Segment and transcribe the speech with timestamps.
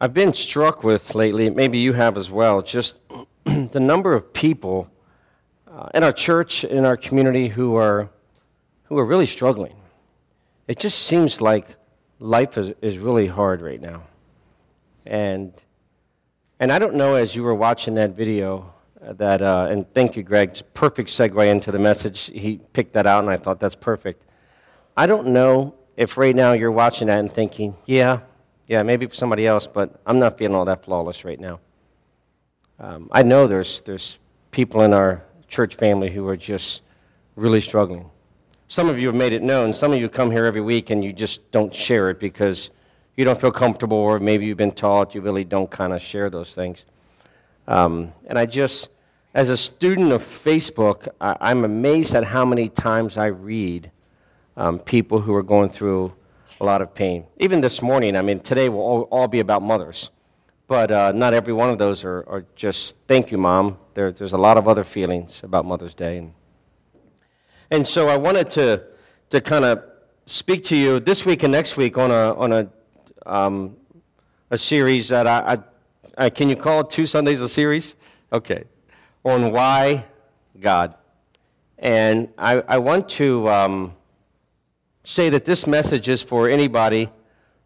[0.00, 2.98] I've been struck with lately, maybe you have as well, just
[3.44, 4.90] the number of people
[5.68, 8.10] uh, in our church, in our community, who are,
[8.84, 9.76] who are really struggling.
[10.66, 11.76] It just seems like
[12.18, 14.02] life is, is really hard right now.
[15.06, 15.52] And,
[16.58, 20.16] and I don't know, as you were watching that video, uh, that, uh, and thank
[20.16, 22.30] you, Greg, perfect segue into the message.
[22.34, 24.24] He picked that out, and I thought that's perfect.
[24.96, 28.20] I don't know if right now you're watching that and thinking, yeah,
[28.66, 31.60] yeah, maybe for somebody else, but I'm not feeling all that flawless right now.
[32.80, 34.18] Um, I know there's, there's
[34.50, 36.82] people in our church family who are just
[37.36, 38.10] really struggling.
[38.68, 39.74] Some of you have made it known.
[39.74, 42.70] Some of you come here every week and you just don't share it because
[43.16, 46.30] you don't feel comfortable, or maybe you've been taught you really don't kind of share
[46.30, 46.84] those things.
[47.68, 48.88] Um, and I just,
[49.34, 53.90] as a student of Facebook, I, am amazed at how many times I read
[54.56, 56.12] um, people who are going through
[56.60, 57.24] a lot of pain.
[57.38, 60.10] Even this morning, I mean, today will all, all be about mothers,
[60.66, 63.78] but uh, not every one of those are, are just thank you, mom.
[63.94, 66.18] There, there's a lot of other feelings about Mother's Day.
[66.18, 66.32] And,
[67.70, 68.82] and so I wanted to,
[69.30, 69.84] to kind of
[70.26, 72.68] speak to you this week and next week on a, on a,
[73.26, 73.76] um,
[74.50, 77.96] a series that I, I, I, can you call it two Sundays a series?
[78.32, 78.64] Okay.
[79.24, 80.06] On why
[80.60, 80.94] God.
[81.78, 83.48] And I, I want to.
[83.48, 83.94] Um,
[85.04, 87.10] say that this message is for anybody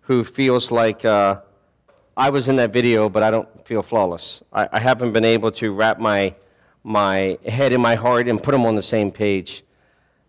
[0.00, 1.40] who feels like uh,
[2.16, 4.42] I was in that video, but I don't feel flawless.
[4.52, 6.34] I, I, haven't been able to wrap my,
[6.82, 9.62] my head in my heart and put them on the same page.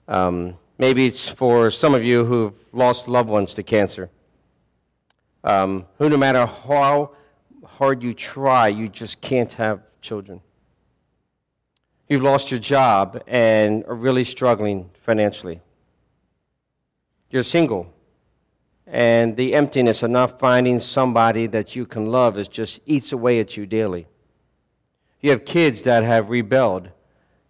[0.08, 4.12] Um, maybe it's for some of you who've lost loved ones to cancer,
[5.44, 7.16] um, who no matter how
[7.66, 10.42] hard you try, you just can't have children.
[12.08, 15.62] You've lost your job and are really struggling financially
[17.30, 17.94] you're single,
[18.88, 23.40] and the emptiness of not finding somebody that you can love is just eats away
[23.40, 24.08] at you daily.
[25.22, 26.90] You have kids that have rebelled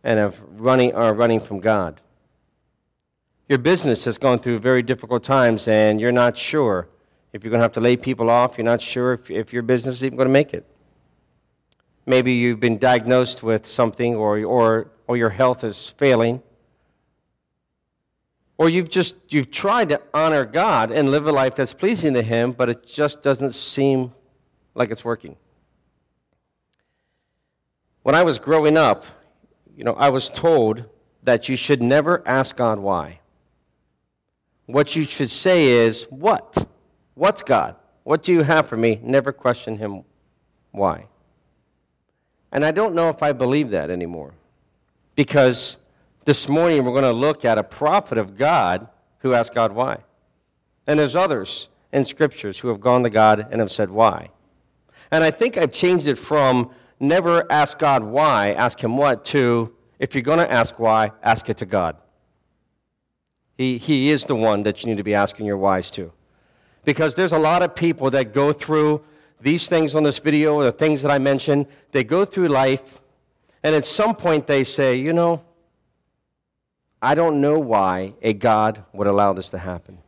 [0.03, 2.01] and have running, are running from God.
[3.47, 6.89] Your business has gone through very difficult times, and you're not sure
[7.31, 8.57] if you're going to have to lay people off.
[8.57, 10.65] You're not sure if, if your business is even going to make it.
[12.05, 16.41] Maybe you've been diagnosed with something, or, or, or your health is failing
[18.59, 22.21] or you've just you've tried to honor God and live a life that's pleasing to
[22.21, 24.13] him, but it just doesn't seem
[24.75, 25.37] like it's working.
[28.03, 29.05] When I was growing up,
[29.77, 30.83] you know, I was told
[31.23, 33.21] that you should never ask God why.
[34.65, 36.67] What you should say is, What?
[37.15, 37.75] What's God?
[38.03, 38.99] What do you have for me?
[39.01, 40.03] Never question him
[40.71, 41.05] why.
[42.51, 44.33] And I don't know if I believe that anymore.
[45.15, 45.77] Because
[46.29, 48.87] this morning, we're going to look at a prophet of God
[49.21, 49.97] who asked God why.
[50.85, 54.29] And there's others in scriptures who have gone to God and have said why.
[55.09, 56.69] And I think I've changed it from
[56.99, 61.49] never ask God why, ask Him what, to if you're going to ask why, ask
[61.49, 61.99] it to God.
[63.57, 66.11] He, he is the one that you need to be asking your whys to.
[66.85, 69.03] Because there's a lot of people that go through
[69.41, 73.01] these things on this video, or the things that I mentioned, they go through life,
[73.63, 75.43] and at some point they say, you know,
[77.01, 79.99] I don't know why a God would allow this to happen.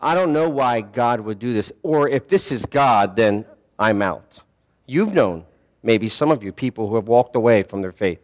[0.00, 1.72] I don't know why God would do this.
[1.82, 3.44] Or if this is God, then
[3.78, 4.42] I'm out.
[4.86, 5.44] You've known,
[5.82, 8.20] maybe some of you, people who have walked away from their faith.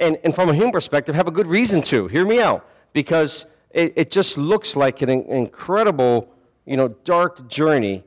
[0.00, 2.08] And, and from a human perspective, have a good reason to.
[2.08, 2.66] Hear me out.
[2.92, 6.32] Because it, it just looks like an incredible,
[6.66, 8.04] you know, dark journey.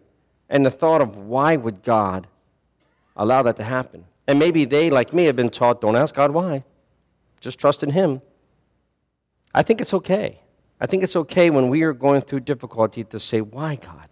[0.49, 2.27] And the thought of why would God
[3.15, 4.05] allow that to happen?
[4.27, 6.63] And maybe they, like me, have been taught don't ask God why.
[7.45, 8.23] Just trust in Him.
[9.53, 10.41] I think it's okay.
[10.81, 14.09] I think it's okay when we are going through difficulty to say, Why, God?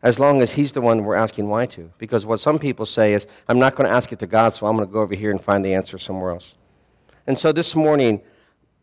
[0.00, 1.90] As long as He's the one we're asking why to.
[1.98, 4.68] Because what some people say is, I'm not going to ask it to God, so
[4.68, 6.54] I'm going to go over here and find the answer somewhere else.
[7.26, 8.22] And so this morning,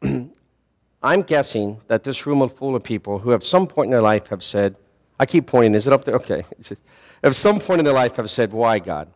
[1.01, 4.01] I'm guessing that this room is full of people who, at some point in their
[4.01, 4.75] life, have said,
[5.17, 6.15] I keep pointing, is it up there?
[6.15, 6.43] Okay.
[7.23, 9.07] at some point in their life, have said, Why, God?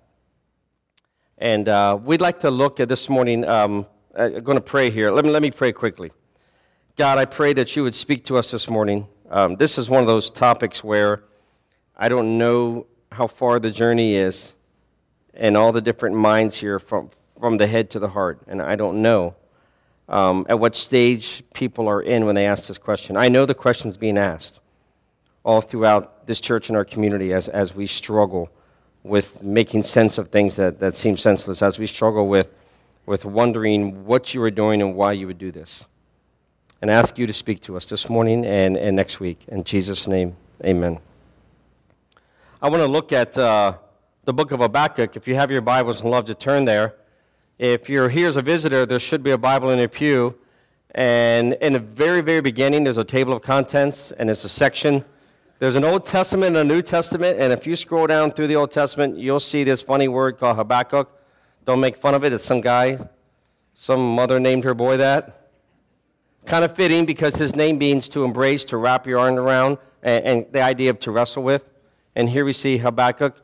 [1.38, 3.44] And uh, we'd like to look at this morning.
[3.44, 3.86] Um,
[4.18, 5.12] I'm uh, going to pray here.
[5.12, 6.12] Let me, let me pray quickly.
[6.96, 9.08] God, I pray that you would speak to us this morning.
[9.30, 11.24] Um, this is one of those topics where
[11.96, 14.56] I don't know how far the journey is
[15.36, 18.40] and all the different minds here from, from the head to the heart.
[18.48, 19.36] And I don't know
[20.10, 23.18] um, at what stage people are in when they ask this question.
[23.18, 24.62] I know the question's being asked
[25.44, 28.50] all throughout this church and our community as, as we struggle
[29.04, 32.50] with making sense of things that, that seem senseless, as we struggle with
[33.08, 35.86] with wondering what you were doing and why you would do this.
[36.82, 39.40] And ask you to speak to us this morning and, and next week.
[39.48, 41.00] In Jesus' name, amen.
[42.62, 43.78] I want to look at uh,
[44.26, 45.16] the book of Habakkuk.
[45.16, 46.96] If you have your Bibles, I'd love to turn there.
[47.58, 50.38] If you're here as a visitor, there should be a Bible in your pew.
[50.92, 55.04] And in the very, very beginning, there's a table of contents, and it's a section.
[55.60, 58.58] There's an Old Testament and a New Testament, and if you scroll down through the
[58.58, 61.17] Old Testament, you'll see this funny word called Habakkuk.
[61.68, 62.32] Don't make fun of it.
[62.32, 62.98] It's some guy,
[63.74, 65.50] some mother named her boy that.
[66.46, 70.24] Kind of fitting because his name means to embrace, to wrap your arm around, and,
[70.24, 71.70] and the idea of to wrestle with.
[72.16, 73.36] And here we see Habakkuk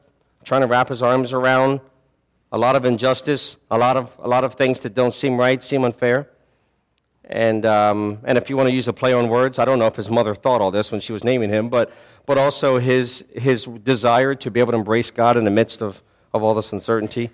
[0.45, 1.81] trying to wrap his arms around
[2.53, 5.61] a lot of injustice, a lot of, a lot of things that don't seem right,
[5.61, 6.29] seem unfair.
[7.25, 9.87] And, um, and if you want to use a play on words, I don't know
[9.87, 11.91] if his mother thought all this when she was naming him, but,
[12.25, 16.01] but also his, his desire to be able to embrace God in the midst of,
[16.33, 17.29] of all this uncertainty.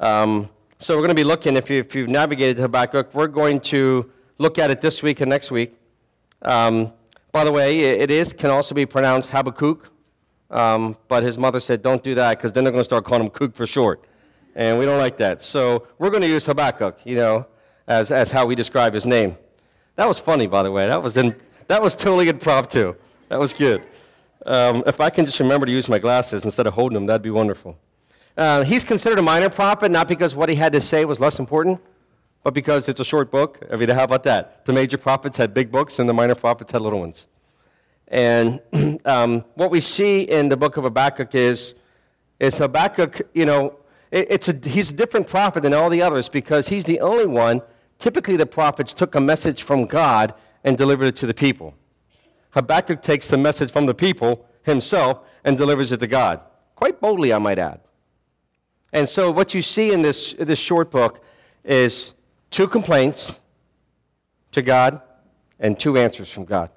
[0.00, 3.60] Um, so we're going to be looking, if, you, if you've navigated Habakkuk, we're going
[3.60, 5.74] to look at it this week and next week.
[6.42, 6.92] Um,
[7.32, 9.90] by the way, it is can also be pronounced Habakkuk,
[10.50, 13.24] um, but his mother said, don't do that because then they're going to start calling
[13.24, 14.04] him Kook for short.
[14.54, 15.42] And we don't like that.
[15.42, 17.46] So we're going to use Habakkuk, you know,
[17.88, 19.36] as, as how we describe his name.
[19.96, 20.86] That was funny, by the way.
[20.86, 21.34] That was, in,
[21.68, 22.94] that was totally impromptu.
[23.30, 23.82] That was good.
[24.46, 27.22] Um, if I can just remember to use my glasses instead of holding them, that'd
[27.22, 27.78] be wonderful.
[28.36, 31.38] Uh, he's considered a minor prophet, not because what he had to say was less
[31.38, 31.80] important,
[32.42, 33.60] but because it's a short book.
[33.70, 34.64] I mean, how about that?
[34.64, 37.28] The major prophets had big books, and the minor prophets had little ones.
[38.08, 38.60] And
[39.04, 41.74] um, what we see in the book of Habakkuk is,
[42.40, 43.76] is Habakkuk, you know,
[44.10, 47.26] it, it's a, he's a different prophet than all the others because he's the only
[47.26, 47.62] one.
[48.00, 50.34] Typically, the prophets took a message from God
[50.64, 51.74] and delivered it to the people.
[52.50, 56.40] Habakkuk takes the message from the people himself and delivers it to God.
[56.74, 57.80] Quite boldly, I might add.
[58.94, 61.24] And so, what you see in this, this short book
[61.64, 62.14] is
[62.52, 63.40] two complaints
[64.52, 65.02] to God
[65.58, 66.70] and two answers from God.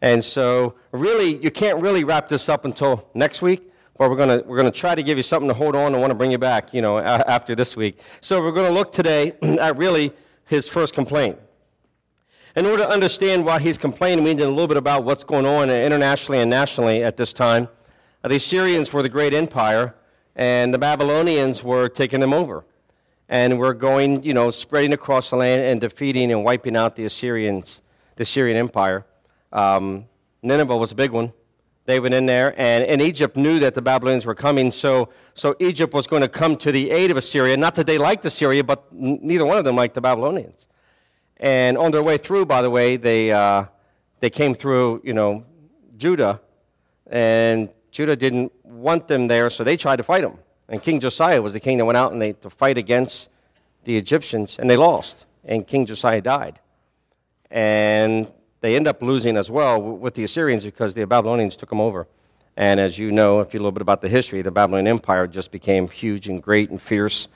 [0.00, 4.46] And so, really, you can't really wrap this up until next week, but we're going
[4.46, 6.38] we're gonna try to give you something to hold on and want to bring you
[6.38, 7.98] back, you know, after this week.
[8.20, 10.12] So, we're going to look today at really
[10.44, 11.40] his first complaint.
[12.54, 15.44] In order to understand why he's complaining, we need a little bit about what's going
[15.44, 17.68] on internationally and nationally at this time.
[18.22, 19.96] Uh, the Assyrians were the great empire,
[20.38, 22.64] and the Babylonians were taking them over.
[23.28, 27.04] And we're going, you know, spreading across the land and defeating and wiping out the
[27.04, 27.82] Assyrians,
[28.16, 29.04] the Assyrian Empire.
[29.52, 30.06] Um,
[30.42, 31.32] Nineveh was a big one.
[31.84, 35.56] They went in there, and, and Egypt knew that the Babylonians were coming, so, so
[35.58, 37.56] Egypt was going to come to the aid of Assyria.
[37.56, 40.66] Not that they liked Assyria, but n- neither one of them liked the Babylonians.
[41.38, 43.64] And on their way through, by the way, they, uh,
[44.20, 45.44] they came through, you know,
[45.96, 46.42] Judah,
[47.10, 50.38] and Judah didn't want them there, so they tried to fight them.
[50.68, 53.28] And King Josiah was the king that went out and they to fight against
[53.84, 55.26] the Egyptians, and they lost.
[55.44, 56.58] And King Josiah died.
[57.50, 58.30] And
[58.60, 62.06] they end up losing as well with the Assyrians because the Babylonians took them over.
[62.56, 65.26] And as you know, if you a little bit about the history, the Babylonian Empire
[65.26, 67.28] just became huge and great and fierce.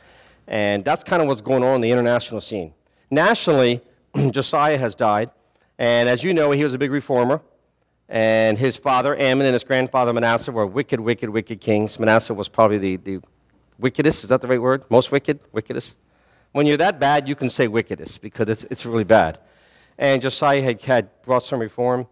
[0.48, 2.74] And that's kind of what's going on in the international scene.
[3.10, 3.80] Nationally,
[4.30, 5.30] Josiah has died.
[5.78, 7.40] And as you know, he was a big reformer.
[8.12, 11.98] And his father, Amon, and his grandfather, Manasseh, were wicked, wicked, wicked kings.
[11.98, 13.20] Manasseh was probably the, the
[13.78, 14.22] wickedest.
[14.22, 14.84] Is that the right word?
[14.90, 15.40] Most wicked?
[15.50, 15.96] Wickedest?
[16.52, 19.38] When you're that bad, you can say wickedest because it's, it's really bad.
[19.96, 22.06] And Josiah had, had brought some reform.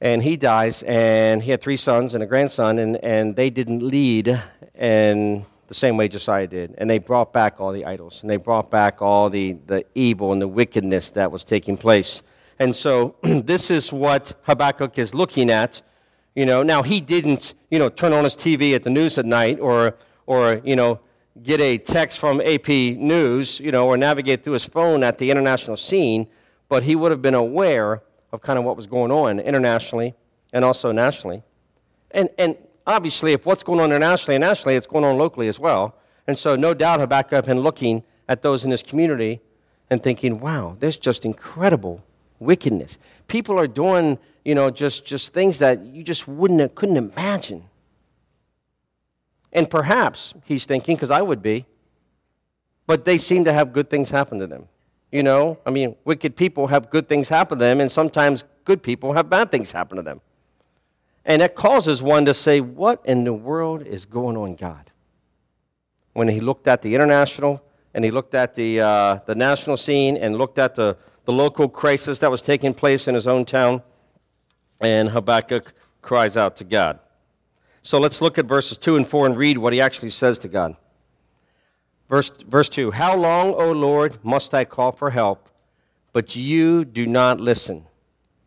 [0.00, 3.84] And he dies, and he had three sons and a grandson, and, and they didn't
[3.84, 4.42] lead
[4.74, 6.74] in the same way Josiah did.
[6.78, 10.32] And they brought back all the idols, and they brought back all the, the evil
[10.32, 12.22] and the wickedness that was taking place.
[12.60, 15.82] And so this is what Habakkuk is looking at.
[16.36, 19.26] You know, now he didn't, you know, turn on his TV at the news at
[19.26, 21.00] night or, or you know,
[21.42, 25.28] get a text from AP News, you know, or navigate through his phone at the
[25.32, 26.28] international scene
[26.70, 28.02] but he would have been aware
[28.32, 30.14] of kind of what was going on internationally
[30.54, 31.42] and also nationally.
[32.12, 35.58] And, and obviously, if what's going on internationally and nationally, it's going on locally as
[35.58, 35.96] well.
[36.26, 39.40] And so, no doubt, Habakkuk had been looking at those in his community
[39.90, 42.04] and thinking, wow, there's just incredible
[42.40, 42.98] wickedness.
[43.28, 47.64] People are doing, you know, just, just things that you just wouldn't couldn't imagine.
[49.52, 51.66] And perhaps he's thinking, because I would be,
[52.86, 54.66] but they seem to have good things happen to them.
[55.12, 58.82] You know, I mean, wicked people have good things happen to them, and sometimes good
[58.82, 60.20] people have bad things happen to them.
[61.24, 64.90] And that causes one to say, What in the world is going on, God?
[66.12, 70.16] When he looked at the international and he looked at the, uh, the national scene
[70.16, 70.96] and looked at the,
[71.30, 73.80] the local crisis that was taking place in his own town,
[74.80, 75.72] and Habakkuk
[76.02, 76.98] cries out to God.
[77.82, 80.48] So let's look at verses 2 and 4 and read what he actually says to
[80.48, 80.76] God.
[82.08, 85.48] Verse, verse 2 How long, O Lord, must I call for help,
[86.12, 87.86] but you do not listen?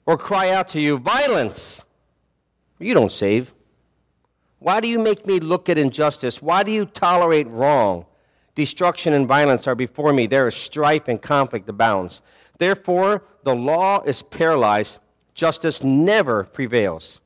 [0.06, 1.86] Or cry out to you, Violence!
[2.80, 3.54] You don't save.
[4.60, 6.42] Why do you make me look at injustice?
[6.42, 8.08] Why do you tolerate wrong?
[8.56, 10.28] Destruction and violence are before me.
[10.28, 12.22] There is strife and conflict abounds.
[12.64, 15.00] Therefore, the law is paralyzed.
[15.34, 17.20] Justice never prevails.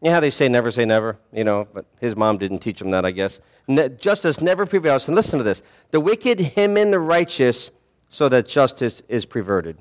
[0.00, 1.18] You know how they say never say never?
[1.32, 3.40] You know, but his mom didn't teach him that, I guess.
[3.66, 5.08] Ne- justice never prevails.
[5.08, 7.72] And listen to this the wicked him in the righteous
[8.08, 9.78] so that justice is perverted.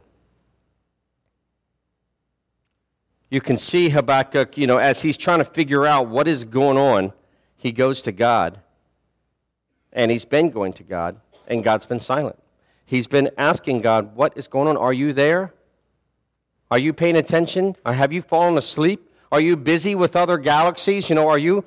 [3.29, 6.77] You can see Habakkuk, you know, as he's trying to figure out what is going
[6.77, 7.13] on,
[7.55, 8.59] he goes to God.
[9.93, 12.40] And he's been going to God, and God's been silent.
[12.91, 14.75] He's been asking God, What is going on?
[14.75, 15.53] Are you there?
[16.69, 17.77] Are you paying attention?
[17.85, 19.09] Or have you fallen asleep?
[19.31, 21.07] Are you busy with other galaxies?
[21.07, 21.63] You know, are you,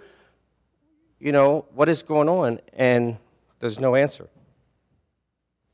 [1.19, 2.61] you know, what is going on?
[2.75, 3.16] And
[3.59, 4.28] there's no answer.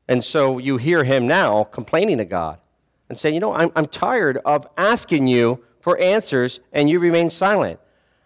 [0.07, 2.61] And so you hear him now complaining to God
[3.09, 7.29] and saying, You know, I'm, I'm tired of asking you for answers and you remain
[7.29, 7.81] silent.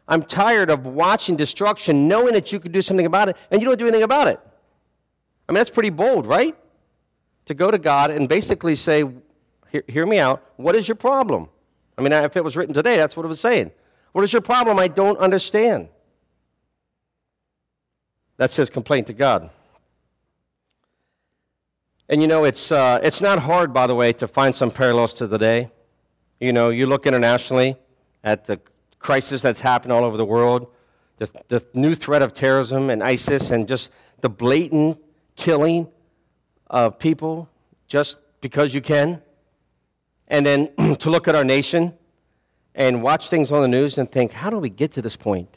[0.06, 3.66] I'm tired of watching destruction, knowing that you could do something about it, and you
[3.66, 4.38] don't do anything about it.
[5.48, 6.54] I mean, that's pretty bold, right?
[7.46, 9.04] To go to God and basically say,
[9.70, 10.42] Hear, hear me out.
[10.56, 11.48] What is your problem?
[11.98, 13.72] I mean, if it was written today, that's what it was saying.
[14.12, 14.78] What is your problem?
[14.78, 15.88] I don't understand.
[18.36, 19.50] That's his complaint to God.
[22.08, 25.14] And you know, it's, uh, it's not hard, by the way, to find some parallels
[25.14, 25.70] to today.
[26.38, 27.76] You know, you look internationally
[28.22, 28.60] at the
[28.98, 30.68] crisis that's happened all over the world,
[31.18, 35.00] the, the new threat of terrorism and ISIS, and just the blatant
[35.36, 35.88] killing
[36.68, 37.48] of people
[37.86, 39.20] just because you can
[40.28, 41.92] and then to look at our nation
[42.74, 45.48] and watch things on the news and think, how do we get to this point?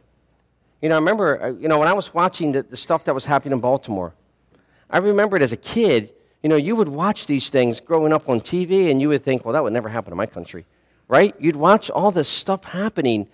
[0.81, 3.15] You know, I remember, uh, you know, when I was watching the, the stuff that
[3.15, 4.13] was happening in Baltimore,
[4.89, 8.39] I remembered as a kid, you know, you would watch these things growing up on
[8.39, 10.65] TV and you would think, well, that would never happen in my country,
[11.07, 11.35] right?
[11.39, 13.27] You'd watch all this stuff happening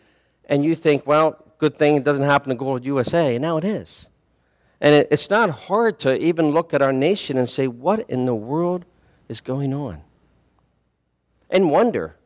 [0.45, 3.63] and you think, well, good thing it doesn't happen to Gold USA, and now it
[3.63, 4.07] is.
[4.83, 8.25] And it, it's not hard to even look at our nation and say, what in
[8.25, 8.85] the world
[9.27, 10.03] is going on?
[11.53, 12.17] and wonder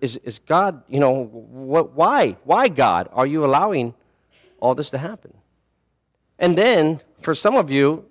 [0.00, 2.36] is, is God, you know, what, why?
[2.44, 3.94] Why, God, are you allowing
[4.60, 5.32] all this to happen?
[6.38, 8.04] And then, for some of you,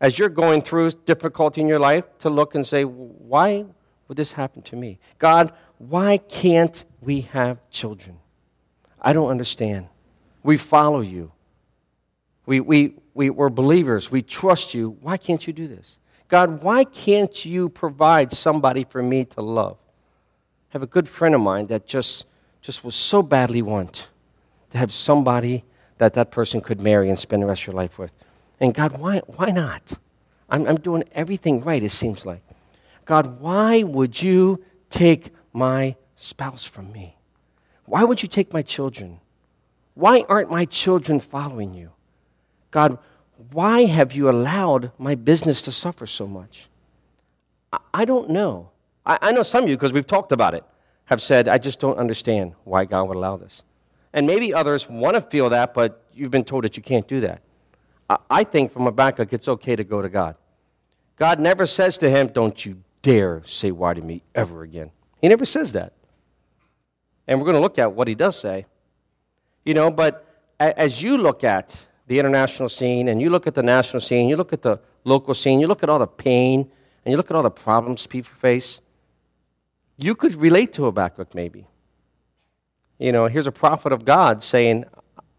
[0.00, 3.66] as you're going through difficulty in your life, to look and say, why
[4.08, 4.98] would this happen to me?
[5.18, 8.18] God, why can't we have children?
[9.00, 9.88] I don't understand.
[10.42, 11.32] We follow you.
[12.50, 14.10] We, we, we, we're believers.
[14.10, 14.96] We trust you.
[15.02, 15.98] Why can't you do this?
[16.26, 19.76] God, why can't you provide somebody for me to love?
[19.80, 22.26] I have a good friend of mine that just,
[22.60, 24.08] just was so badly want
[24.70, 25.62] to have somebody
[25.98, 28.12] that that person could marry and spend the rest of your life with.
[28.58, 29.92] And God, why, why not?
[30.48, 32.42] I'm, I'm doing everything right, it seems like.
[33.04, 37.14] God, why would you take my spouse from me?
[37.84, 39.20] Why would you take my children?
[39.94, 41.90] Why aren't my children following you?
[42.70, 42.98] God,
[43.52, 46.68] why have you allowed my business to suffer so much?
[47.94, 48.70] I, don't know.
[49.06, 50.64] I, I know some of you, because we've talked about it,
[51.06, 53.62] have said, I just don't understand why God would allow this.
[54.12, 57.20] And maybe others want to feel that, but you've been told that you can't do
[57.20, 57.42] that.
[58.08, 60.36] I, I think from a Habakkuk, it's okay to go to God.
[61.16, 64.90] God never says to him, Don't you dare say why to me ever again.
[65.20, 65.92] He never says that.
[67.26, 68.66] And we're going to look at what he does say.
[69.64, 70.26] You know, but
[70.58, 71.78] as you look at
[72.10, 75.32] the international scene and you look at the national scene, you look at the local
[75.32, 76.68] scene, you look at all the pain
[77.04, 78.80] and you look at all the problems people face,
[79.96, 81.68] you could relate to Habakkuk maybe.
[82.98, 84.86] You know, here's a prophet of God saying,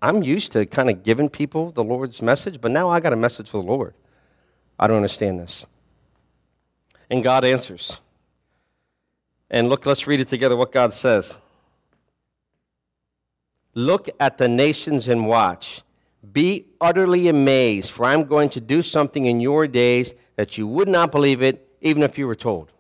[0.02, 3.18] I'm used to kind of giving people the Lord's message, but now I got a
[3.18, 3.94] message for the Lord.
[4.80, 5.66] I don't understand this.
[7.10, 8.00] And God answers.
[9.50, 11.38] And look, let's read it together what God says.
[13.74, 15.84] Look at the nations and watch
[16.32, 20.88] be utterly amazed, for I'm going to do something in your days that you would
[20.88, 22.72] not believe it, even if you were told.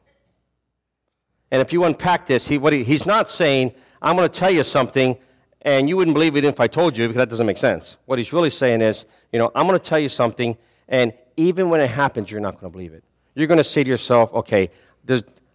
[1.51, 4.63] And if you unpack this, he, he, he's not saying, I'm going to tell you
[4.63, 5.17] something,
[5.63, 7.98] and you wouldn't believe it if I told you, because that doesn't make sense.
[8.05, 10.57] What he's really saying is, you know, I'm going to tell you something,
[10.88, 13.03] and even when it happens, you're not going to believe it.
[13.36, 14.69] You're going to say to yourself, okay,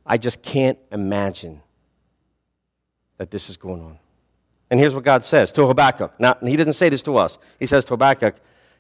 [0.04, 1.62] I just can't imagine
[3.18, 3.98] that this is going on.
[4.70, 6.18] And here's what God says to Habakkuk.
[6.18, 7.38] Now, he doesn't say this to us.
[7.58, 8.36] He says to Habakkuk,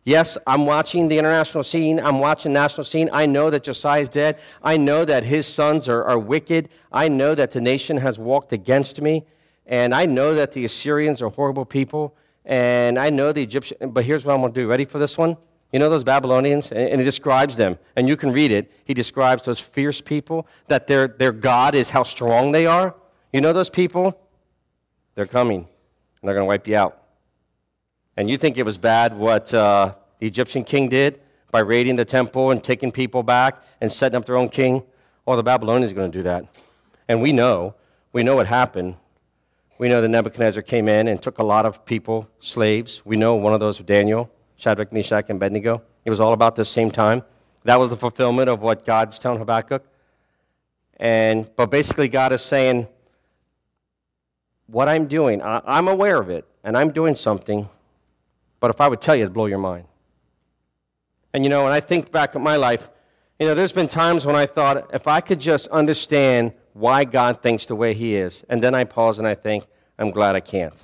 [0.06, 1.98] Yes, I'm watching the international scene.
[1.98, 3.10] I'm watching the national scene.
[3.12, 4.38] I know that Josiah is dead.
[4.62, 6.68] I know that his sons are, are wicked.
[6.92, 9.24] I know that the nation has walked against me.
[9.66, 12.14] And I know that the Assyrians are horrible people.
[12.44, 13.80] And I know the Egyptians.
[13.90, 14.68] But here's what I'm going to do.
[14.68, 15.36] Ready for this one?
[15.72, 16.70] You know those Babylonians?
[16.70, 17.76] And he describes them.
[17.96, 18.70] And you can read it.
[18.84, 22.94] He describes those fierce people, that their, their God is how strong they are.
[23.32, 24.16] You know those people?
[25.16, 25.66] They're coming.
[26.26, 27.02] They're going to wipe you out.
[28.16, 32.04] And you think it was bad what uh, the Egyptian king did by raiding the
[32.04, 34.82] temple and taking people back and setting up their own king?
[35.24, 36.44] Well, the Babylonians are going to do that.
[37.08, 37.74] And we know,
[38.12, 38.96] we know what happened.
[39.78, 43.02] We know that Nebuchadnezzar came in and took a lot of people, slaves.
[43.04, 45.82] We know one of those was Daniel, Shadrach, Meshach, and Abednego.
[46.04, 47.22] It was all about the same time.
[47.64, 49.84] That was the fulfillment of what God's telling Habakkuk.
[50.98, 52.88] And, but basically, God is saying,
[54.66, 57.68] What I'm doing, I, I'm aware of it, and I'm doing something,
[58.60, 59.86] but if I would tell you, it'd blow your mind.
[61.32, 62.88] And you know, when I think back at my life,
[63.38, 67.42] you know, there's been times when I thought, if I could just understand why God
[67.42, 69.66] thinks the way He is, and then I pause and I think,
[69.98, 70.74] I'm glad I can't.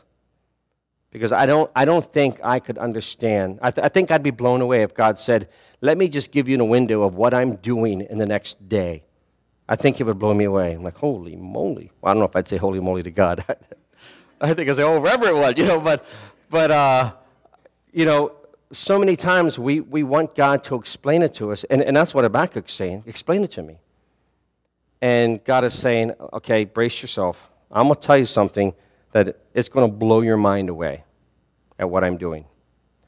[1.10, 3.58] Because I don't, I don't think I could understand.
[3.62, 5.48] I, th- I think I'd be blown away if God said,
[5.82, 9.04] Let me just give you a window of what I'm doing in the next day.
[9.72, 10.74] I think it would blow me away.
[10.74, 11.90] I'm like, Holy moly.
[12.02, 13.42] Well, I don't know if I'd say holy moly to God.
[14.40, 16.04] I think I'd say, Oh, Reverend one, you know, but,
[16.50, 17.14] but uh,
[17.90, 18.32] you know,
[18.70, 22.12] so many times we, we want God to explain it to us, and, and that's
[22.12, 23.04] what Habakkuk's saying.
[23.06, 23.78] Explain it to me.
[25.00, 27.50] And God is saying, okay, brace yourself.
[27.70, 28.74] I'm going to tell you something
[29.12, 31.04] that it's going to blow your mind away
[31.78, 32.44] at what I'm doing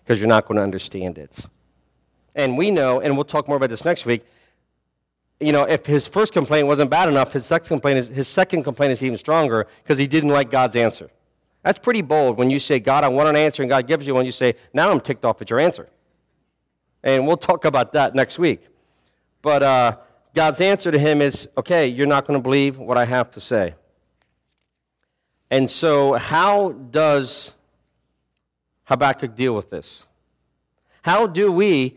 [0.02, 1.40] because you're not going to understand it.
[2.34, 4.24] And we know, and we'll talk more about this next week,
[5.46, 8.64] you know, if his first complaint wasn't bad enough, his second complaint is, his second
[8.64, 11.10] complaint is even stronger because he didn't like God's answer.
[11.62, 14.14] That's pretty bold when you say, God, I want an answer, and God gives you
[14.14, 14.26] one.
[14.26, 15.88] You say, now I'm ticked off at your answer.
[17.02, 18.66] And we'll talk about that next week.
[19.40, 19.96] But uh,
[20.34, 23.40] God's answer to him is, okay, you're not going to believe what I have to
[23.40, 23.74] say.
[25.50, 27.54] And so, how does
[28.84, 30.06] Habakkuk deal with this?
[31.02, 31.96] How do we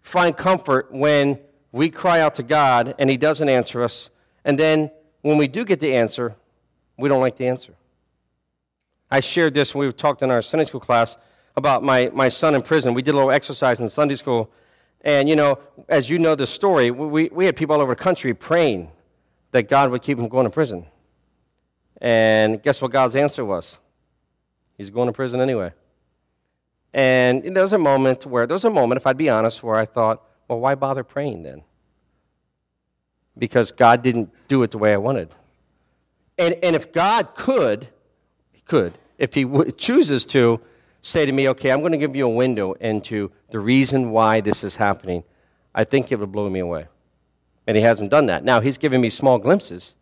[0.00, 1.38] find comfort when
[1.74, 4.08] we cry out to God and he doesn't answer us,
[4.44, 6.36] and then when we do get the answer,
[6.96, 7.74] we don't like the answer?
[9.10, 11.16] I shared this when we talked in our Sunday school class
[11.56, 12.94] about my, my son in prison.
[12.94, 14.52] We did a little exercise in Sunday school.
[15.00, 15.58] And, you know,
[15.88, 18.92] as you know the story, we, we had people all over the country praying
[19.50, 20.86] that God would keep him going to prison.
[22.00, 23.80] And guess what God's answer was?
[24.78, 25.72] He's going to prison anyway.
[26.92, 29.74] And there was a moment where, there was a moment, if I'd be honest, where
[29.74, 31.62] I thought, well, why bother praying then?
[33.36, 35.30] Because God didn't do it the way I wanted.
[36.38, 37.88] And, and if God could,
[38.52, 40.60] He could, if he w- chooses to,
[41.02, 44.40] say to me, okay, I'm going to give you a window into the reason why
[44.40, 45.24] this is happening,
[45.74, 46.86] I think it would blow me away.
[47.66, 48.44] And he hasn't done that.
[48.44, 49.94] Now, he's given me small glimpses.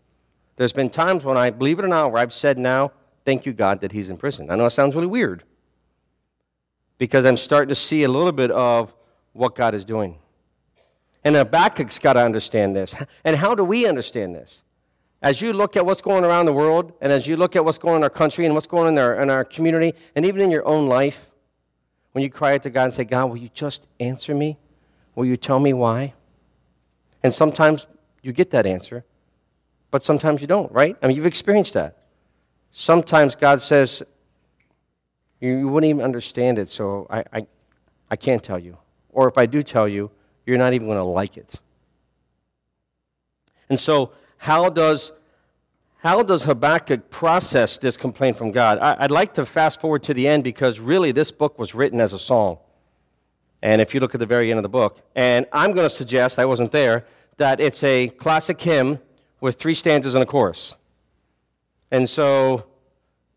[0.57, 2.93] There's been times when I, believe it or not, where I've said now,
[3.25, 4.51] thank you, God, that he's in prison.
[4.51, 5.45] I know it sounds really weird
[6.99, 8.95] because I'm starting to see a little bit of
[9.33, 10.19] what God is doing.
[11.25, 12.95] And Habakkuk's got to understand this.
[13.25, 14.63] And how do we understand this?
[15.23, 17.79] As you look at what's going around the world, and as you look at what's
[17.79, 20.27] going on in our country and what's going on in our, in our community, and
[20.27, 21.27] even in your own life,
[22.11, 24.59] when you cry out to God and say, God, will you just answer me?
[25.15, 26.15] Will you tell me why?
[27.23, 27.87] And sometimes
[28.23, 29.05] you get that answer,
[29.93, 30.97] but sometimes you don't, right?
[31.01, 31.99] I mean, you've experienced that.
[32.73, 34.03] Sometimes God says,
[35.41, 37.47] you wouldn't even understand it, so I, I,
[38.11, 38.77] I can't tell you.
[39.11, 40.11] Or if I do tell you,
[40.47, 41.55] you're not even going to like it.
[43.69, 45.13] And so how does,
[45.99, 48.79] how does Habakkuk process this complaint from God?
[48.79, 52.01] I, I'd like to fast forward to the end because really this book was written
[52.01, 52.59] as a song.
[53.63, 55.95] And if you look at the very end of the book, and I'm going to
[55.95, 58.99] suggest, I wasn't there, that it's a classic hymn
[59.41, 60.77] with three stanzas and a chorus.
[61.91, 62.67] And so,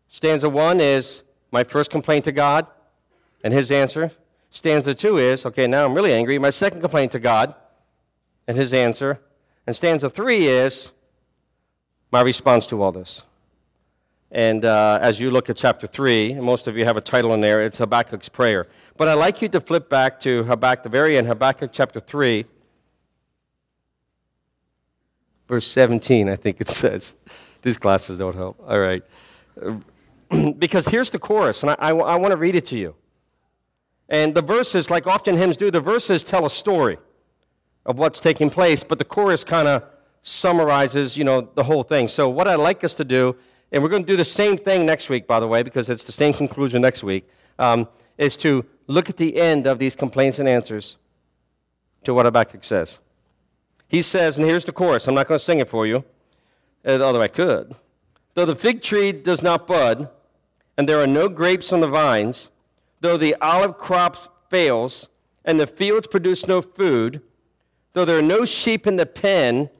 [0.08, 2.66] stanza one is my first complaint to God
[3.44, 4.10] and his answer.
[4.56, 7.54] Stanza two is, okay, now I'm really angry, my second complaint to God
[8.48, 9.20] and his answer.
[9.66, 10.92] And stanza three is,
[12.10, 13.20] my response to all this.
[14.30, 17.42] And uh, as you look at chapter 3, most of you have a title in
[17.42, 18.66] there, it's Habakkuk's prayer.
[18.96, 22.46] But I'd like you to flip back to Habakkuk, the very end, Habakkuk chapter 3,
[25.48, 27.14] verse 17, I think it says.
[27.60, 28.58] These glasses don't help.
[28.66, 29.02] All right.
[30.58, 32.94] because here's the chorus, and I, I, I want to read it to you.
[34.08, 36.98] And the verses, like often hymns do, the verses tell a story
[37.84, 39.84] of what's taking place, but the chorus kind of
[40.22, 42.08] summarizes, you know, the whole thing.
[42.08, 43.36] So what I'd like us to do,
[43.72, 46.04] and we're going to do the same thing next week, by the way, because it's
[46.04, 47.88] the same conclusion next week, um,
[48.18, 50.98] is to look at the end of these complaints and answers
[52.04, 52.98] to what Habakkuk says.
[53.88, 55.06] He says, and here's the chorus.
[55.06, 56.04] I'm not going to sing it for you,
[56.84, 57.74] uh, although I could.
[58.34, 60.10] Though the fig tree does not bud,
[60.76, 62.50] and there are no grapes on the vines,
[63.00, 65.08] though the olive crop fails,
[65.44, 67.22] and the fields produce no food,
[67.92, 69.70] though there are no sheep in the pen,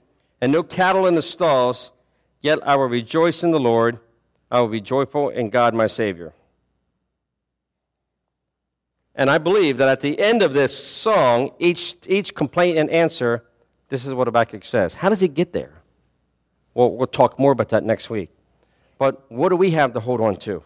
[0.41, 1.91] and no cattle in the stalls,
[2.41, 3.99] yet I will rejoice in the Lord.
[4.51, 6.33] I will be joyful in God my Savior.
[9.15, 13.45] And I believe that at the end of this song, each, each complaint and answer,
[13.89, 14.95] this is what Habakkuk says.
[14.95, 15.73] How does he get there?
[16.75, 18.31] Well, we'll talk more about that next week.
[18.99, 20.63] But what do we have to hold on to?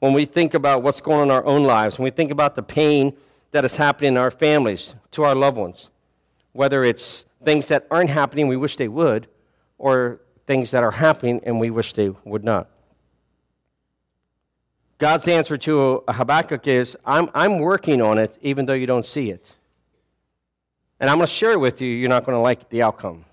[0.00, 2.54] When we think about what's going on in our own lives, when we think about
[2.54, 3.16] the pain
[3.52, 5.90] that is happening in our families, to our loved ones,
[6.52, 9.28] whether it's things that aren't happening, we wish they would,
[9.78, 12.68] or things that are happening and we wish they would not.
[14.98, 19.30] God's answer to Habakkuk is I'm, I'm working on it even though you don't see
[19.30, 19.52] it.
[21.00, 21.88] And I'm going to share it with you.
[21.88, 23.24] You're not going to like the outcome.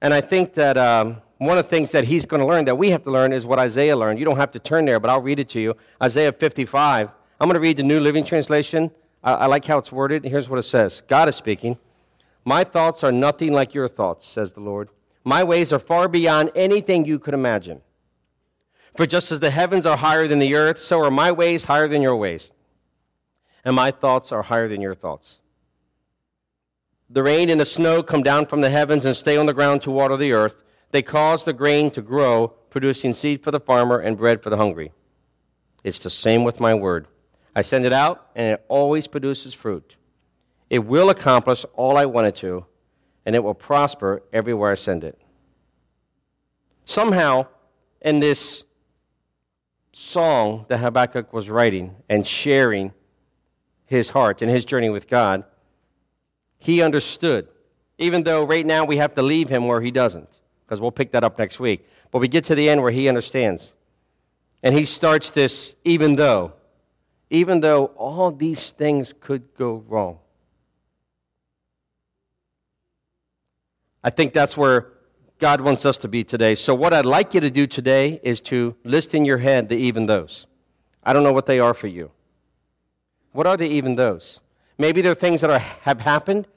[0.00, 2.76] And I think that um, one of the things that he's going to learn, that
[2.76, 4.18] we have to learn, is what Isaiah learned.
[4.18, 5.74] You don't have to turn there, but I'll read it to you.
[6.02, 7.10] Isaiah 55.
[7.40, 8.90] I'm going to read the New Living Translation.
[9.24, 10.24] I, I like how it's worded.
[10.24, 11.78] Here's what it says God is speaking.
[12.44, 14.88] My thoughts are nothing like your thoughts, says the Lord.
[15.24, 17.80] My ways are far beyond anything you could imagine.
[18.96, 21.88] For just as the heavens are higher than the earth, so are my ways higher
[21.88, 22.52] than your ways,
[23.64, 25.40] and my thoughts are higher than your thoughts.
[27.08, 29.82] The rain and the snow come down from the heavens and stay on the ground
[29.82, 30.62] to water the earth.
[30.92, 34.56] They cause the grain to grow, producing seed for the farmer and bread for the
[34.56, 34.92] hungry.
[35.82, 37.08] It's the same with my word.
[37.56, 39.96] I send it out, and it always produces fruit.
[40.70, 42.66] It will accomplish all I want it to,
[43.26, 45.18] and it will prosper everywhere I send it.
[46.84, 47.46] Somehow,
[48.00, 48.64] in this
[49.92, 52.92] song that Habakkuk was writing and sharing
[53.86, 55.44] his heart and his journey with God,
[56.58, 57.48] he understood.
[57.98, 60.28] Even though right now we have to leave him where he doesn't,
[60.72, 61.86] because we'll pick that up next week.
[62.10, 63.74] But we get to the end where he understands.
[64.62, 66.54] And he starts this, even though,
[67.28, 70.18] even though all these things could go wrong.
[74.02, 74.86] I think that's where
[75.38, 76.54] God wants us to be today.
[76.54, 79.76] So, what I'd like you to do today is to list in your head the
[79.76, 80.46] even those.
[81.04, 82.10] I don't know what they are for you.
[83.32, 84.40] What are the even those?
[84.78, 86.48] Maybe they're things that are, have happened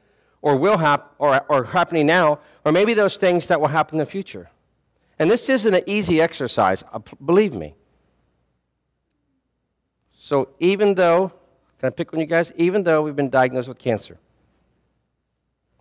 [0.41, 3.99] or will happen or are happening now, or maybe those things that will happen in
[3.99, 4.49] the future.
[5.17, 7.75] And this isn't an easy exercise, uh, believe me.
[10.17, 11.31] So, even though,
[11.79, 12.51] can I pick on you guys?
[12.57, 14.17] Even though we've been diagnosed with cancer,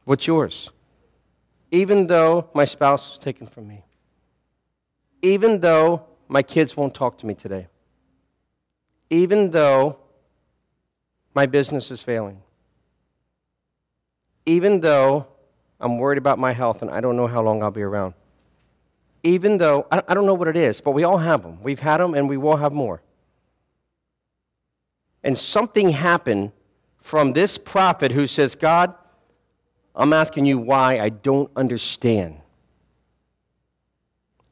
[0.05, 0.71] what's yours?
[1.75, 3.83] even though my spouse was taken from me,
[5.23, 7.67] even though my kids won't talk to me today,
[9.11, 9.99] even though
[11.35, 12.41] my business is failing,
[14.47, 15.27] even though
[15.85, 18.15] I'm worried about my health and I don't know how long I'll be around,
[19.23, 21.63] even though I don't know what it is, but we all have them.
[21.63, 23.03] We've had them and we will have more.
[25.23, 26.53] And something happened
[27.03, 28.95] from this prophet who says, God,
[29.95, 32.39] I'm asking you why I don't understand.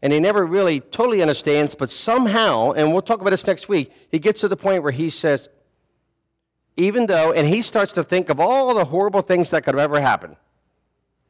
[0.03, 3.91] And he never really totally understands, but somehow, and we'll talk about this next week,
[4.11, 5.49] he gets to the point where he says,
[6.77, 9.83] even though, and he starts to think of all the horrible things that could have
[9.83, 10.37] ever happened,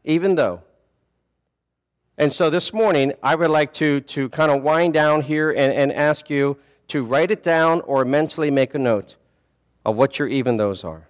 [0.04, 0.62] even though.
[2.18, 5.72] And so this morning, I would like to, to kind of wind down here and,
[5.72, 9.16] and ask you to write it down or mentally make a note
[9.84, 11.08] of what your even those are.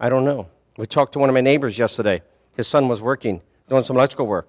[0.00, 0.48] I don't know.
[0.76, 2.22] We talked to one of my neighbors yesterday.
[2.56, 4.48] His son was working, doing some electrical work,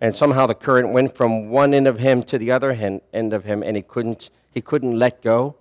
[0.00, 3.44] and somehow the current went from one end of him to the other end of
[3.44, 5.56] him, and he couldn't, he couldn't let go.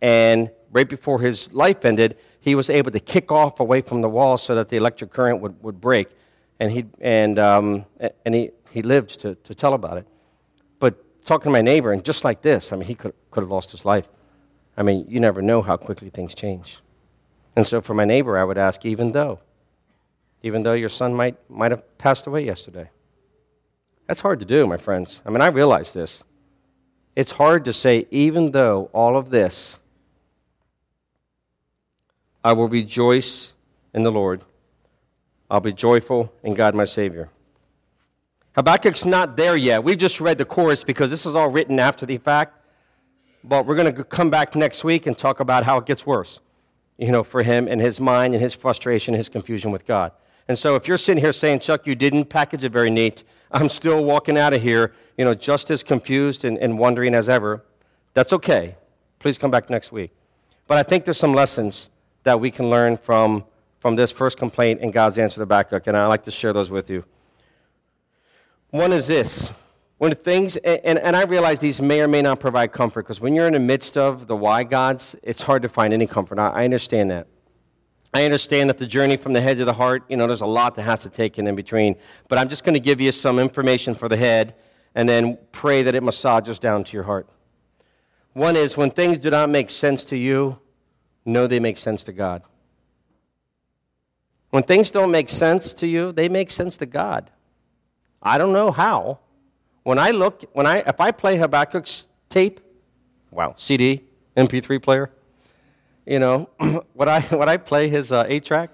[0.00, 4.08] And right before his life ended, he was able to kick off away from the
[4.08, 6.08] wall so that the electric current would, would break.
[6.60, 7.86] And, he, and, um,
[8.26, 10.06] and he, he lived to, to tell about it.
[10.80, 13.50] But talking to my neighbor, and just like this, I mean, he could, could have
[13.50, 14.08] lost his life.
[14.76, 16.80] I mean, you never know how quickly things change.
[17.56, 19.38] And so for my neighbor, I would ask, even though,
[20.42, 22.90] even though your son might, might have passed away yesterday.
[24.08, 25.22] That's hard to do, my friends.
[25.24, 26.24] I mean, I realize this.
[27.14, 29.78] It's hard to say, even though all of this,
[32.44, 33.54] I will rejoice
[33.92, 34.44] in the Lord.
[35.50, 37.30] I'll be joyful in God my Savior.
[38.54, 39.82] Habakkuk's not there yet.
[39.82, 42.60] We've just read the chorus because this is all written after the fact.
[43.42, 46.40] But we're going to come back next week and talk about how it gets worse
[46.98, 50.12] you know, for him and his mind and his frustration, his confusion with God.
[50.46, 53.68] And so if you're sitting here saying, Chuck, you didn't package it very neat, I'm
[53.68, 57.64] still walking out of here, you know, just as confused and, and wondering as ever,
[58.12, 58.76] that's okay.
[59.18, 60.12] Please come back next week.
[60.66, 61.90] But I think there's some lessons
[62.24, 63.44] that we can learn from,
[63.78, 66.70] from this first complaint and God's answer to Habakkuk, and I'd like to share those
[66.70, 67.04] with you.
[68.70, 69.52] One is this
[69.98, 73.34] when things, and, and I realize these may or may not provide comfort because when
[73.34, 76.38] you're in the midst of the why gods, it's hard to find any comfort.
[76.38, 77.28] I, I understand that.
[78.12, 80.46] I understand that the journey from the head to the heart, you know, there's a
[80.46, 81.96] lot that has to take in, in between.
[82.28, 84.54] But I'm just going to give you some information for the head
[84.94, 87.28] and then pray that it massages down to your heart.
[88.32, 90.58] One is when things do not make sense to you,
[91.24, 92.42] know they make sense to God.
[94.50, 97.30] When things don't make sense to you, they make sense to God.
[98.22, 99.18] I don't know how.
[99.82, 102.60] When I look, when I, if I play Habakkuk's tape,
[103.30, 104.04] wow, CD,
[104.36, 105.10] MP3 player,
[106.06, 106.48] you know,
[106.94, 108.70] when I, when I play his uh, 8 track,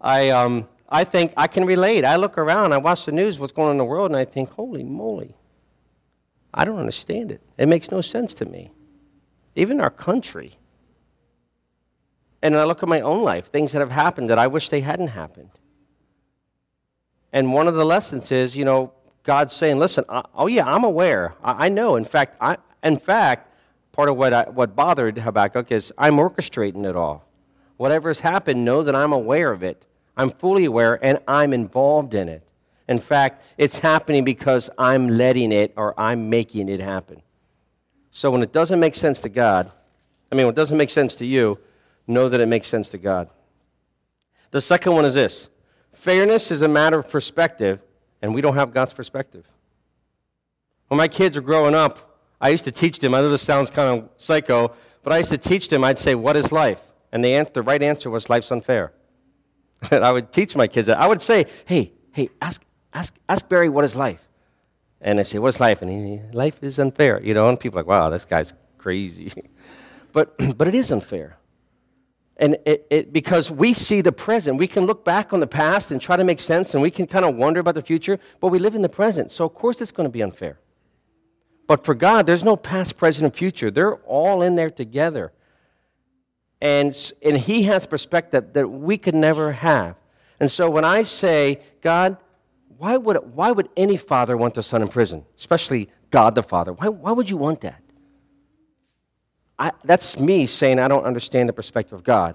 [0.00, 2.04] I, um, I think I can relate.
[2.04, 4.24] I look around, I watch the news, what's going on in the world, and I
[4.24, 5.34] think, holy moly,
[6.52, 7.40] I don't understand it.
[7.56, 8.70] It makes no sense to me.
[9.56, 10.58] Even our country.
[12.42, 14.80] And I look at my own life, things that have happened that I wish they
[14.80, 15.50] hadn't happened.
[17.32, 20.84] And one of the lessons is, you know, God's saying, listen, I, oh yeah, I'm
[20.84, 21.34] aware.
[21.42, 21.96] I, I know.
[21.96, 23.48] In fact, I, in fact,
[23.92, 27.24] part of what, I, what bothered Habakkuk is I'm orchestrating it all.
[27.76, 29.86] Whatever has happened, know that I'm aware of it.
[30.16, 32.42] I'm fully aware and I'm involved in it.
[32.88, 37.22] In fact, it's happening because I'm letting it or I'm making it happen.
[38.10, 39.72] So when it doesn't make sense to God,
[40.30, 41.58] I mean, when it doesn't make sense to you,
[42.06, 43.28] know that it makes sense to God.
[44.50, 45.48] The second one is this
[45.92, 47.80] fairness is a matter of perspective,
[48.20, 49.46] and we don't have God's perspective.
[50.88, 53.70] When my kids were growing up, I used to teach them, I know this sounds
[53.70, 56.80] kind of psycho, but I used to teach them, I'd say, What is life?
[57.12, 58.92] And the, answer, the right answer was, Life's unfair.
[59.90, 60.98] and I would teach my kids that.
[60.98, 62.62] I would say, Hey, hey, ask,
[62.92, 64.20] ask, ask Barry, what is life?
[65.00, 65.82] And I say, What's life?
[65.82, 67.22] And he, life is unfair.
[67.22, 69.32] You know, and people are like, Wow, this guy's crazy.
[70.12, 71.38] but, but it is unfair.
[72.38, 75.90] And it, it, because we see the present, we can look back on the past
[75.90, 78.48] and try to make sense, and we can kind of wonder about the future, but
[78.48, 79.30] we live in the present.
[79.30, 80.58] So, of course, it's going to be unfair.
[81.66, 83.70] But for God, there's no past, present, and future.
[83.70, 85.32] They're all in there together.
[86.60, 89.96] And, and He has perspective that we could never have.
[90.40, 92.16] And so when I say, God,
[92.78, 96.72] why would, why would any father want their son in prison, especially God the Father?
[96.72, 97.81] Why, why would you want that?
[99.62, 102.34] I, that's me saying I don't understand the perspective of God.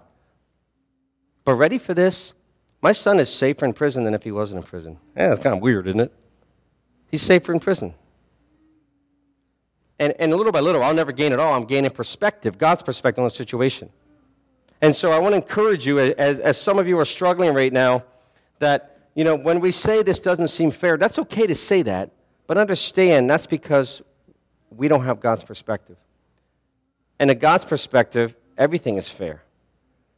[1.43, 2.33] But ready for this?
[2.81, 4.97] My son is safer in prison than if he wasn't in prison.
[5.17, 6.13] Yeah, that's kind of weird, isn't it?
[7.11, 7.93] He's safer in prison.
[9.99, 11.53] And, and little by little, I'll never gain it all.
[11.53, 13.89] I'm gaining perspective, God's perspective on the situation.
[14.81, 17.73] And so I want to encourage you, as, as some of you are struggling right
[17.73, 18.05] now,
[18.59, 22.09] that, you know, when we say this doesn't seem fair, that's okay to say that,
[22.45, 24.01] but understand that's because
[24.69, 25.97] we don't have God's perspective.
[27.19, 29.43] And in God's perspective, everything is fair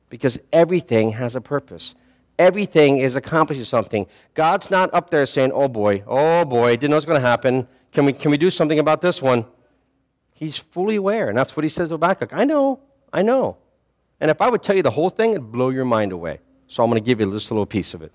[0.09, 1.95] because everything has a purpose.
[2.37, 4.07] Everything is accomplishing something.
[4.33, 7.67] God's not up there saying, oh boy, oh boy, didn't know what's going to happen.
[7.91, 9.45] Can we, can we do something about this one?
[10.33, 12.31] He's fully aware, and that's what he says to Habakkuk.
[12.31, 12.79] I know,
[13.11, 13.57] I know.
[14.21, 16.39] And if I would tell you the whole thing, it'd blow your mind away.
[16.67, 18.11] So I'm going to give you a little piece of it.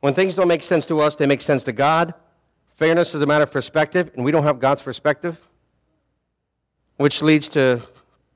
[0.00, 2.12] When things don't make sense to us, they make sense to God.
[2.76, 5.38] Fairness is a matter of perspective, and we don't have God's perspective.
[6.96, 7.80] Which leads to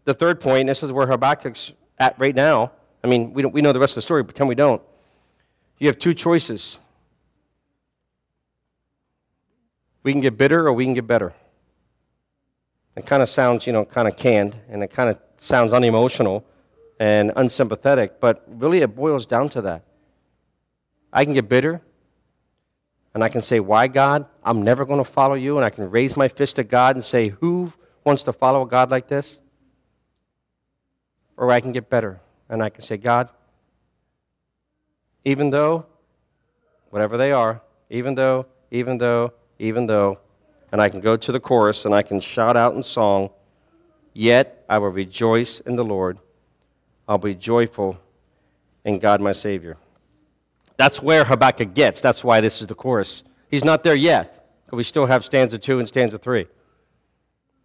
[0.05, 2.73] the third point, this is where Habakkuk's at right now.
[3.05, 4.83] I mean, we, don't, we know the rest of the story, pretend we don't.
[5.79, 6.79] You have two choices.
[10.03, 11.35] We can get bitter or we can get better.
[12.97, 16.45] It kind of sounds, you know, kind of canned, and it kind of sounds unemotional
[16.99, 19.85] and unsympathetic, but really it boils down to that.
[21.13, 21.81] I can get bitter,
[23.15, 24.27] and I can say, Why, God?
[24.43, 27.05] I'm never going to follow you, and I can raise my fist at God and
[27.05, 27.73] say, Who
[28.09, 29.39] wants to follow a God like this?
[31.37, 32.19] Or I can get better
[32.49, 33.29] and I can say, God,
[35.27, 35.85] even though,
[36.89, 40.19] whatever they are, even though, even though, even though,
[40.73, 43.29] and I can go to the chorus and I can shout out in song,
[44.15, 46.19] yet I will rejoice in the Lord.
[47.07, 48.01] I'll be joyful
[48.85, 49.77] in God my Savior.
[50.79, 52.01] That's where Habakkuk gets.
[52.01, 53.23] That's why this is the chorus.
[53.51, 56.47] He's not there yet, because we still have stanza two and stanza three.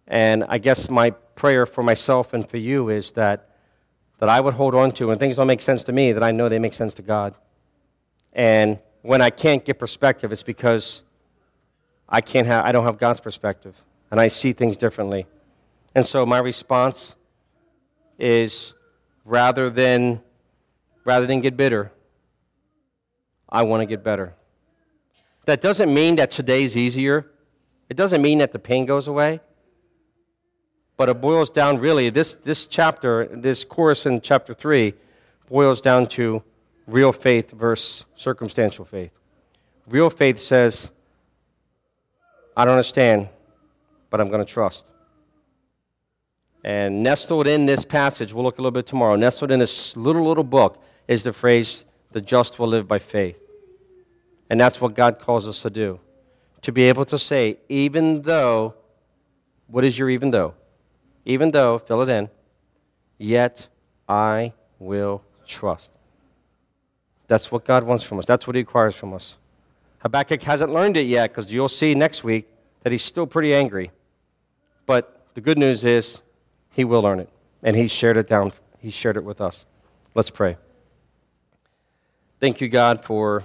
[0.06, 3.48] And I guess my prayer for myself and for you is that,
[4.18, 6.30] that I would hold on to, when things don't make sense to me, that I
[6.30, 7.34] know they make sense to God.
[8.32, 11.04] And when I can't get perspective, it's because
[12.08, 15.26] I, can't have, I don't have God's perspective, and I see things differently.
[15.94, 17.14] And so my response
[18.18, 18.74] is
[19.24, 20.20] rather than,
[21.04, 21.92] rather than get bitter,
[23.48, 24.34] I want to get better.
[25.46, 27.30] That doesn't mean that today's easier.
[27.88, 29.40] It doesn't mean that the pain goes away.
[30.96, 34.94] But it boils down really, this, this chapter, this chorus in chapter 3,
[35.48, 36.42] boils down to
[36.86, 39.10] real faith versus circumstantial faith.
[39.86, 40.90] Real faith says,
[42.56, 43.28] I don't understand,
[44.10, 44.86] but I'm going to trust.
[46.62, 50.26] And nestled in this passage, we'll look a little bit tomorrow, nestled in this little,
[50.26, 53.38] little book is the phrase, the just will live by faith.
[54.48, 56.00] And that's what God calls us to do.
[56.62, 58.74] To be able to say, even though,
[59.66, 60.54] what is your even though?
[61.24, 62.30] Even though, fill it in,
[63.18, 63.66] yet
[64.08, 65.90] I will trust.
[67.26, 68.26] That's what God wants from us.
[68.26, 69.36] That's what He requires from us.
[70.00, 72.46] Habakkuk hasn't learned it yet because you'll see next week
[72.82, 73.90] that he's still pretty angry.
[74.84, 76.20] But the good news is
[76.70, 77.30] he will learn it,
[77.62, 78.52] and he shared it down.
[78.80, 79.64] He shared it with us.
[80.14, 80.58] Let's pray.
[82.38, 83.44] Thank you, God, for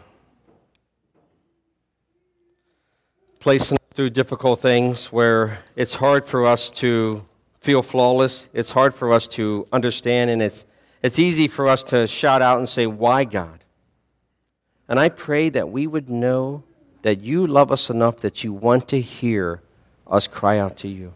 [3.39, 7.23] placing through difficult things where it's hard for us to
[7.59, 8.47] feel flawless.
[8.53, 10.65] It's hard for us to understand, and it's,
[11.03, 13.63] it's easy for us to shout out and say, Why, God?
[14.87, 16.63] And I pray that we would know
[17.03, 19.61] that you love us enough that you want to hear
[20.07, 21.13] us cry out to you.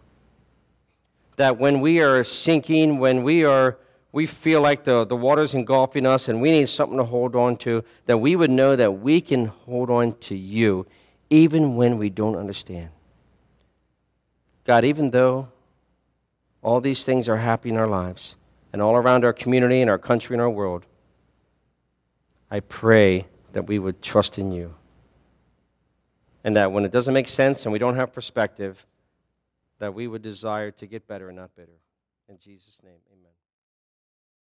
[1.36, 3.76] That when we are sinking, when we are
[4.12, 7.56] we feel like the, the water's engulfing us and we need something to hold on
[7.56, 10.86] to, that we would know that we can hold on to you
[11.30, 12.90] even when we don't understand.
[14.64, 15.48] God, even though
[16.64, 18.36] all these things are happening in our lives
[18.72, 20.84] and all around our community and our country and our world,
[22.50, 24.74] I pray that we would trust in you.
[26.42, 28.84] And that when it doesn't make sense and we don't have perspective,
[29.78, 31.78] that we would desire to get better and not bitter.
[32.28, 33.33] In Jesus' name, amen.